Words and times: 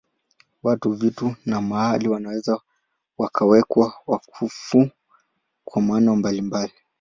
Watu, 0.63 0.91
vitu 0.91 1.35
na 1.45 1.61
mahali 1.61 2.07
wanaweza 2.07 2.59
kuwekwa 3.31 3.93
wakfu 4.07 4.89
kwa 5.63 5.81
namna 5.81 6.15
mbalimbali. 6.15 6.73